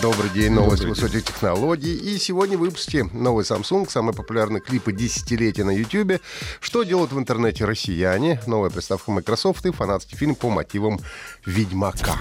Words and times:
Добрый 0.00 0.30
день, 0.30 0.50
новости 0.50 0.86
высоких 0.86 1.24
технологий. 1.24 1.94
И 1.94 2.16
сегодня 2.18 2.56
в 2.56 2.60
выпуске 2.60 3.04
новый 3.04 3.44
Samsung, 3.44 3.88
самые 3.90 4.14
популярные 4.14 4.62
клипы 4.62 4.92
десятилетия 4.92 5.62
на 5.62 5.72
YouTube, 5.72 6.22
что 6.60 6.84
делают 6.84 7.12
в 7.12 7.18
интернете 7.18 7.66
россияне, 7.66 8.40
новая 8.46 8.70
приставка 8.70 9.10
Microsoft 9.10 9.66
и 9.66 9.72
фанатский 9.72 10.16
фильм 10.16 10.36
по 10.36 10.48
мотивам 10.48 11.00
Ведьмака. 11.44 12.16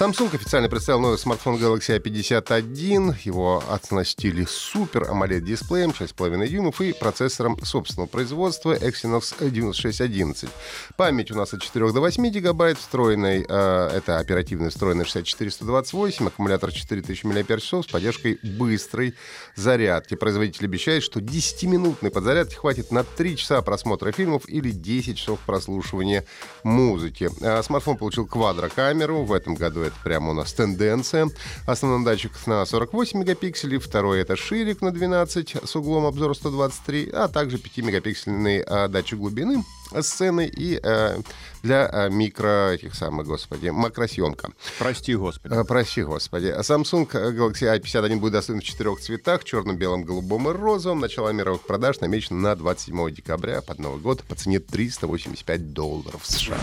Samsung 0.00 0.34
официально 0.34 0.70
представил 0.70 1.00
новый 1.00 1.18
смартфон 1.18 1.56
Galaxy 1.56 2.02
A51. 2.02 3.16
Его 3.24 3.62
оснастили 3.68 4.46
супер 4.48 5.02
AMOLED 5.02 5.42
дисплеем 5.42 5.90
6,5 5.90 6.48
дюймов 6.48 6.80
и 6.80 6.94
процессором 6.94 7.62
собственного 7.62 8.08
производства 8.08 8.74
Exynos 8.74 9.34
9611. 9.38 10.48
Память 10.96 11.30
у 11.32 11.34
нас 11.34 11.52
от 11.52 11.60
4 11.60 11.92
до 11.92 12.00
8 12.00 12.30
гигабайт, 12.30 12.78
встроенной, 12.78 13.44
э, 13.46 13.90
это 13.94 14.18
оперативная 14.18 14.70
встроенная 14.70 15.04
6428, 15.04 16.28
аккумулятор 16.28 16.72
4000 16.72 17.26
мАч 17.26 17.62
с 17.62 17.86
поддержкой 17.86 18.38
быстрой 18.42 19.14
зарядки. 19.54 20.14
Производитель 20.14 20.64
обещает, 20.64 21.02
что 21.02 21.20
10-минутной 21.20 22.10
подзарядки 22.10 22.54
хватит 22.54 22.90
на 22.90 23.04
3 23.04 23.36
часа 23.36 23.60
просмотра 23.60 24.12
фильмов 24.12 24.48
или 24.48 24.70
10 24.70 25.18
часов 25.18 25.40
прослушивания 25.40 26.24
музыки. 26.64 27.28
А 27.42 27.62
смартфон 27.62 27.98
получил 27.98 28.26
квадрокамеру. 28.26 29.24
В 29.24 29.34
этом 29.34 29.56
году 29.56 29.89
это 29.90 29.98
прямо 30.02 30.30
у 30.30 30.34
нас 30.34 30.52
тенденция. 30.52 31.28
Основной 31.66 32.04
датчик 32.04 32.32
на 32.46 32.64
48 32.64 33.20
мегапикселей, 33.20 33.78
второй 33.78 34.20
это 34.20 34.36
ширик 34.36 34.80
на 34.80 34.90
12 34.90 35.56
с 35.64 35.76
углом 35.76 36.06
обзора 36.06 36.34
123, 36.34 37.10
а 37.12 37.28
также 37.28 37.58
5-мегапиксельный 37.58 38.64
а, 38.66 38.88
датчик 38.88 39.18
глубины 39.18 39.64
сцены 40.00 40.46
и 40.46 40.78
э, 40.82 41.18
для 41.62 41.88
э, 41.92 42.10
микро 42.10 42.72
этих 42.72 42.94
самых, 42.94 43.26
господи, 43.26 43.70
макросъемка. 43.70 44.52
Прости, 44.78 45.14
господи. 45.14 45.52
Э, 45.52 45.64
прости, 45.64 46.02
господи. 46.02 46.54
Samsung 46.60 47.10
Galaxy 47.10 47.80
A51 47.80 48.16
будет 48.16 48.32
доступен 48.34 48.60
в 48.60 48.64
четырех 48.64 49.00
цветах, 49.00 49.44
черном, 49.44 49.76
белом, 49.76 50.04
голубом 50.04 50.48
и 50.48 50.52
розовом. 50.52 51.00
Начало 51.00 51.30
мировых 51.30 51.62
продаж 51.62 52.00
намечено 52.00 52.38
на 52.38 52.56
27 52.56 53.10
декабря 53.10 53.62
под 53.62 53.78
Новый 53.78 54.00
год 54.00 54.22
по 54.22 54.34
цене 54.34 54.60
385 54.60 55.72
долларов 55.72 56.20
США. 56.24 56.58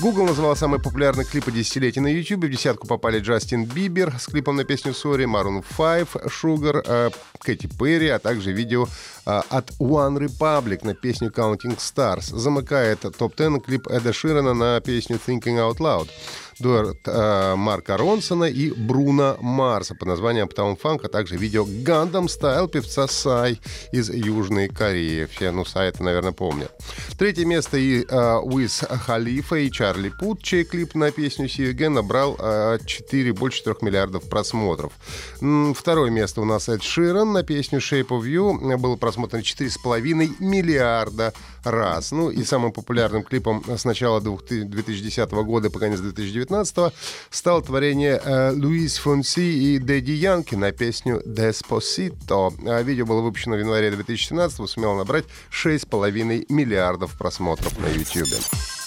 Google 0.00 0.26
назвал 0.26 0.54
самые 0.54 0.80
популярные 0.80 1.26
клипы 1.26 1.50
десятилетия 1.50 2.00
на 2.00 2.06
YouTube. 2.06 2.44
В 2.44 2.48
десятку 2.48 2.86
попали 2.86 3.18
Джастин 3.18 3.64
Бибер 3.64 4.14
с 4.16 4.26
клипом 4.26 4.54
на 4.54 4.62
песню 4.62 4.92
Sorry, 4.92 5.24
Maroon 5.24 5.64
5, 5.76 6.30
Sugar, 6.30 7.12
Кэти 7.40 7.66
Перри, 7.66 8.08
а 8.08 8.20
также 8.20 8.52
видео 8.52 8.86
э, 9.26 9.40
от 9.48 9.70
One 9.80 10.18
Republic 10.18 10.86
на 10.86 10.94
песню 10.94 11.30
Counting 11.30 11.76
Stars. 11.78 12.32
Замыкает 12.32 13.00
топ-10 13.00 13.60
клип 13.60 13.88
Эда 13.88 14.12
Ширена 14.12 14.54
на 14.54 14.80
песню 14.80 15.18
Thinking 15.26 15.56
Out 15.56 15.78
Loud 15.78 16.08
дуэт 16.60 17.06
э, 17.06 17.54
Марка 17.56 17.96
Ронсона 17.96 18.44
и 18.44 18.70
Бруно 18.70 19.36
Марса 19.40 19.94
под 19.94 20.08
названием 20.08 20.46
Uptown 20.46 20.78
Funk, 20.80 21.00
а 21.04 21.08
также 21.08 21.36
видео 21.36 21.64
Gundam 21.64 22.26
Style 22.26 22.68
певца 22.68 23.06
Сай 23.08 23.60
из 23.92 24.10
Южной 24.10 24.68
Кореи. 24.68 25.26
Все, 25.26 25.50
ну, 25.50 25.64
Сай 25.64 25.88
это, 25.88 26.02
наверное, 26.02 26.32
помнят. 26.32 26.72
Третье 27.18 27.44
место 27.44 27.76
и 27.76 28.04
э, 28.04 28.38
Уиз 28.42 28.84
Халифа 28.88 29.56
и 29.56 29.70
Чарли 29.70 30.10
Пут, 30.10 30.42
чей 30.42 30.64
клип 30.64 30.94
на 30.94 31.10
песню 31.10 31.46
Again 31.46 31.90
набрал 31.90 32.36
э, 32.38 32.78
4, 32.84 33.32
больше 33.32 33.58
4 33.58 33.76
миллиардов 33.82 34.28
просмотров. 34.28 34.92
Второе 35.74 36.10
место 36.10 36.40
у 36.40 36.44
нас 36.44 36.68
Эд 36.68 36.82
Ширан 36.82 37.32
на 37.32 37.42
песню 37.42 37.78
Shape 37.78 38.08
of 38.08 38.22
You 38.22 38.76
было 38.76 38.96
просмотрено 38.96 39.42
4,5 39.42 40.36
миллиарда 40.38 41.32
раз. 41.64 42.12
Ну 42.12 42.30
и 42.30 42.44
самым 42.44 42.72
популярным 42.72 43.22
клипом 43.22 43.64
с 43.66 43.84
начала 43.84 44.20
2010 44.20 45.30
года 45.30 45.70
по 45.70 45.78
конец 45.78 46.00
2019 46.00 46.47
стало 47.30 47.62
творение 47.62 48.20
э, 48.22 48.52
Луис 48.52 48.98
Фонси 48.98 49.40
и 49.40 49.78
Дэдди 49.78 50.12
Янки 50.12 50.54
на 50.54 50.72
песню 50.72 51.22
Despacito. 51.24 52.52
А 52.66 52.82
видео 52.82 53.06
было 53.06 53.20
выпущено 53.20 53.56
в 53.56 53.58
январе 53.58 53.90
2017 53.90 54.68
сумело 54.68 54.96
набрать 54.96 55.24
6,5 55.50 56.46
миллиардов 56.48 57.16
просмотров 57.16 57.78
на 57.78 57.86
YouTube. 57.86 58.77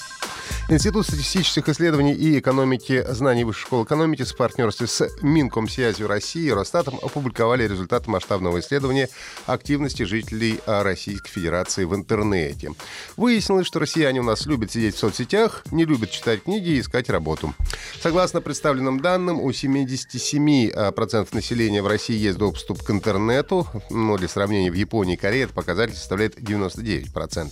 Институт 0.71 1.05
статистических 1.05 1.67
исследований 1.67 2.13
и 2.13 2.39
экономики 2.39 3.03
знаний 3.09 3.43
Высшей 3.43 3.63
школы 3.63 3.83
экономики 3.83 4.23
в 4.23 4.37
партнерстве 4.37 4.87
с 4.87 5.05
Минкомсвязью 5.21 6.07
России 6.07 6.43
и 6.43 6.51
Росстатом 6.53 6.97
опубликовали 7.03 7.67
результаты 7.67 8.09
масштабного 8.09 8.61
исследования 8.61 9.09
активности 9.47 10.03
жителей 10.03 10.61
Российской 10.65 11.29
Федерации 11.29 11.83
в 11.83 11.93
интернете. 11.93 12.71
Выяснилось, 13.17 13.67
что 13.67 13.79
россияне 13.79 14.21
у 14.21 14.23
нас 14.23 14.45
любят 14.45 14.71
сидеть 14.71 14.95
в 14.95 14.99
соцсетях, 14.99 15.65
не 15.71 15.83
любят 15.83 16.09
читать 16.09 16.43
книги 16.43 16.69
и 16.69 16.79
искать 16.79 17.09
работу. 17.09 17.53
Согласно 18.01 18.39
представленным 18.39 19.01
данным, 19.01 19.41
у 19.41 19.49
77% 19.49 20.71
а, 20.73 21.35
населения 21.35 21.81
в 21.81 21.87
России 21.87 22.15
есть 22.15 22.37
доступ 22.37 22.81
к 22.81 22.91
интернету, 22.91 23.67
но 23.89 24.15
для 24.15 24.29
сравнения 24.29 24.71
в 24.71 24.75
Японии 24.75 25.15
и 25.15 25.17
Корее 25.17 25.43
этот 25.43 25.55
показатель 25.55 25.95
составляет 25.95 26.39
99%. 26.39 27.51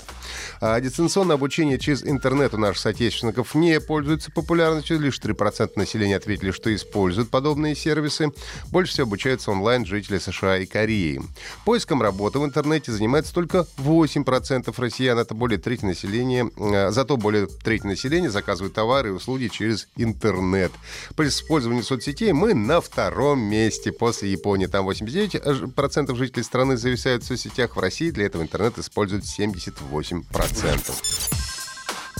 А 0.61 0.79
дистанционное 0.79 1.35
обучение 1.35 1.77
через 1.79 2.05
интернет 2.05 2.53
у 2.53 2.57
наших 2.57 2.77
соотечественников 2.77 3.08
соотечественников 3.09 3.55
не 3.55 3.79
пользуются 3.79 4.31
популярностью. 4.31 4.99
Лишь 4.99 5.19
3% 5.19 5.71
населения 5.75 6.15
ответили, 6.15 6.51
что 6.51 6.73
используют 6.73 7.29
подобные 7.29 7.75
сервисы. 7.75 8.31
Больше 8.67 8.93
всего 8.93 9.07
обучаются 9.07 9.51
онлайн 9.51 9.85
жители 9.85 10.19
США 10.19 10.57
и 10.57 10.65
Кореи. 10.65 11.21
Поиском 11.65 12.01
работы 12.01 12.39
в 12.39 12.45
интернете 12.45 12.91
занимается 12.91 13.33
только 13.33 13.65
8% 13.77 14.73
россиян. 14.77 15.17
Это 15.17 15.33
более 15.33 15.57
трети 15.57 15.85
населения. 15.85 16.49
Э, 16.57 16.91
зато 16.91 17.17
более 17.17 17.47
трети 17.47 17.85
населения 17.85 18.29
заказывают 18.29 18.73
товары 18.73 19.09
и 19.09 19.11
услуги 19.11 19.47
через 19.47 19.87
интернет. 19.97 20.71
По 21.15 21.27
использованию 21.27 21.83
соцсетей 21.83 22.31
мы 22.31 22.53
на 22.53 22.81
втором 22.81 23.39
месте 23.39 23.91
после 23.91 24.31
Японии. 24.31 24.67
Там 24.67 24.87
89% 24.87 26.15
жителей 26.15 26.43
страны 26.43 26.77
зависают 26.77 27.23
в 27.23 27.27
соцсетях. 27.27 27.75
В 27.75 27.79
России 27.79 28.11
для 28.11 28.25
этого 28.25 28.43
интернет 28.43 28.77
используют 28.77 29.25
78%. 29.25 31.48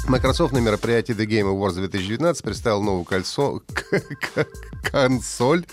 Microsoft 0.07 0.53
на 0.53 0.59
мероприятии 0.59 1.13
The 1.13 1.25
Game 1.25 1.51
Awards 1.53 1.75
2019 1.75 2.43
представил 2.43 2.81
новую 2.81 3.03
кольцо, 3.03 3.61
консоль 4.83 5.65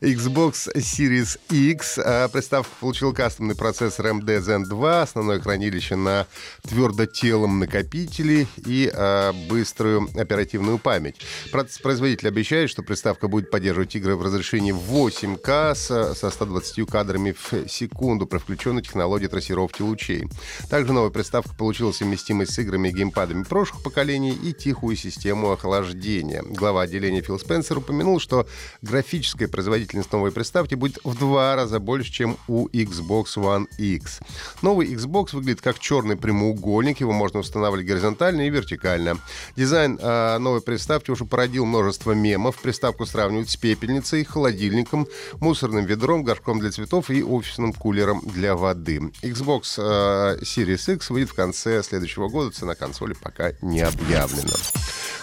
Xbox 0.00 0.72
Series 0.74 1.38
X. 1.50 1.98
А 1.98 2.28
приставка 2.28 2.70
получила 2.80 3.12
кастомный 3.12 3.56
процессор 3.56 4.06
AMD 4.06 4.26
Zen 4.40 4.64
2, 4.64 5.02
основное 5.02 5.40
хранилище 5.40 5.96
на 5.96 6.26
твердотелом 6.62 7.58
накопителе 7.58 8.46
и 8.56 8.90
а, 8.94 9.32
быструю 9.48 10.08
оперативную 10.16 10.78
память. 10.78 11.16
Производитель 11.50 12.28
обещает, 12.28 12.70
что 12.70 12.82
приставка 12.82 13.28
будет 13.28 13.50
поддерживать 13.50 13.94
игры 13.96 14.16
в 14.16 14.22
разрешении 14.22 14.72
8К 14.72 15.74
с, 15.74 16.14
со 16.14 16.30
120 16.30 16.88
кадрами 16.88 17.32
в 17.32 17.68
секунду 17.68 18.26
при 18.26 18.38
включенной 18.38 18.82
технологии 18.82 19.26
трассировки 19.26 19.82
лучей. 19.82 20.28
Также 20.68 20.92
новая 20.92 21.10
приставка 21.10 21.54
получила 21.54 21.92
совместимость 21.92 22.52
с 22.52 22.58
играми 22.58 22.88
и 22.88 22.92
геймпадами 22.92 23.42
прошлых 23.70 23.82
поколений 23.82 24.32
и 24.32 24.52
тихую 24.52 24.96
систему 24.96 25.50
охлаждения. 25.50 26.42
Глава 26.42 26.82
отделения 26.82 27.22
Фил 27.22 27.38
Спенсер 27.38 27.78
упомянул, 27.78 28.20
что 28.20 28.46
графическая 28.82 29.48
производительность 29.48 30.12
новой 30.12 30.32
приставки 30.32 30.74
будет 30.74 30.98
в 31.04 31.18
два 31.18 31.56
раза 31.56 31.78
больше, 31.78 32.12
чем 32.12 32.36
у 32.48 32.68
Xbox 32.68 33.36
One 33.36 33.66
X. 33.78 34.20
Новый 34.62 34.92
Xbox 34.92 35.34
выглядит 35.34 35.60
как 35.60 35.78
черный 35.78 36.16
прямоугольник, 36.16 37.00
его 37.00 37.12
можно 37.12 37.40
устанавливать 37.40 37.86
горизонтально 37.86 38.46
и 38.46 38.50
вертикально. 38.50 39.18
Дизайн 39.56 39.98
э, 40.00 40.38
новой 40.38 40.60
приставки 40.60 41.10
уже 41.10 41.24
породил 41.24 41.64
множество 41.64 42.12
мемов. 42.12 42.60
Приставку 42.60 43.06
сравнивают 43.06 43.50
с 43.50 43.56
пепельницей, 43.56 44.24
холодильником, 44.24 45.06
мусорным 45.40 45.84
ведром, 45.84 46.24
горшком 46.24 46.60
для 46.60 46.70
цветов 46.70 47.10
и 47.10 47.22
офисным 47.22 47.72
кулером 47.72 48.20
для 48.24 48.56
воды. 48.56 49.00
Xbox 49.22 49.74
э, 49.78 50.42
Series 50.42 50.94
X 50.94 51.10
выйдет 51.10 51.30
в 51.30 51.34
конце 51.34 51.82
следующего 51.82 52.28
года. 52.28 52.50
Цена 52.50 52.74
консоли 52.74 53.14
пока 53.14 53.52
не 53.62 53.80
объявлена. 53.80 54.54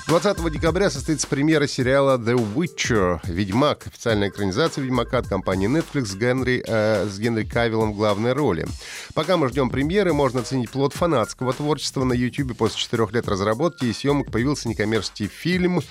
20 0.07 0.51
декабря 0.53 0.89
состоится 0.89 1.27
премьера 1.27 1.67
сериала 1.67 2.17
The 2.17 2.35
Witcher 2.55 3.19
«Ведьмак». 3.25 3.87
Официальная 3.87 4.29
экранизация 4.29 4.81
«Ведьмака» 4.81 5.17
от 5.17 5.27
компании 5.27 5.67
Netflix 5.67 6.05
с 6.05 6.15
Генри, 6.15 6.63
э, 6.65 7.09
с 7.09 7.19
Генри 7.19 7.43
Кавиллом 7.43 7.91
в 7.91 7.97
главной 7.97 8.31
роли. 8.31 8.65
Пока 9.13 9.35
мы 9.35 9.49
ждем 9.49 9.69
премьеры, 9.69 10.13
можно 10.13 10.39
оценить 10.39 10.69
плод 10.69 10.93
фанатского 10.93 11.51
творчества 11.51 12.05
на 12.05 12.13
YouTube. 12.13 12.55
После 12.55 12.79
четырех 12.79 13.11
лет 13.11 13.27
разработки 13.27 13.83
и 13.83 13.91
съемок 13.91 14.31
появился 14.31 14.69
некоммерческий 14.69 15.27
фильм 15.27 15.81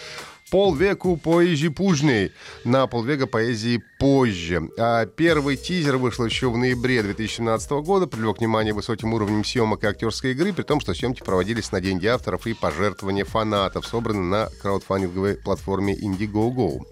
полвеку 0.50 1.16
поэзии 1.16 1.68
пужней. 1.68 2.32
На 2.64 2.86
полвека 2.86 3.26
поэзии 3.26 3.82
позже. 3.98 4.68
А 4.78 5.06
первый 5.06 5.56
тизер 5.56 5.96
вышел 5.96 6.24
еще 6.24 6.50
в 6.50 6.56
ноябре 6.56 7.02
2017 7.02 7.70
года, 7.82 8.06
привлек 8.06 8.38
внимание 8.38 8.72
высоким 8.72 9.14
уровнем 9.14 9.44
съемок 9.44 9.82
и 9.82 9.86
актерской 9.86 10.32
игры, 10.32 10.52
при 10.52 10.62
том, 10.62 10.80
что 10.80 10.94
съемки 10.94 11.22
проводились 11.22 11.72
на 11.72 11.80
деньги 11.80 12.06
авторов 12.06 12.46
и 12.46 12.54
пожертвования 12.54 13.24
фанатов, 13.24 13.86
собраны 13.86 14.22
на 14.22 14.48
краудфандинговой 14.62 15.36
платформе 15.36 15.94
Indiegogo. 15.94 16.82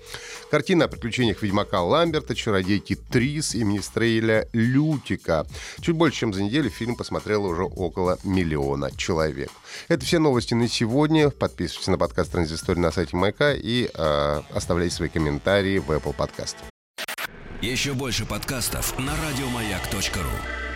Картина 0.51 0.87
о 0.87 0.89
приключениях 0.89 1.43
ведьмака 1.43 1.83
Ламберта, 1.83 2.35
чародейки 2.35 2.97
Трис 2.97 3.55
и 3.55 3.65
Министрейля 3.65 4.49
Лютика. 4.53 5.47
Чуть 5.81 5.97
больше, 5.97 6.21
чем 6.21 6.33
за 6.33 6.43
неделю 6.43 6.71
фильм 6.71 6.97
посмотрело 6.97 7.49
уже 7.49 7.65
около 7.65 8.19
миллиона 8.25 8.91
человек. 8.97 9.51
Это 9.89 10.05
все 10.05 10.19
новости 10.19 10.55
на 10.55 10.69
сегодня. 10.69 11.31
Подписывайтесь 11.31 11.89
на 11.89 11.99
подкаст 11.99 12.33
«Транзистория» 12.33 12.83
на 12.83 12.93
сайте 12.93 13.17
Майка 13.17 13.44
и 13.53 13.91
э, 13.93 14.41
оставляйте 14.55 14.95
свои 14.95 15.09
комментарии 15.09 15.79
в 15.79 15.91
Apple 15.91 16.17
Podcast. 16.17 16.57
Еще 17.61 17.95
больше 17.95 18.27
подкастов 18.27 18.99
на 18.99 19.13
радиомаяк.ру 19.17 20.74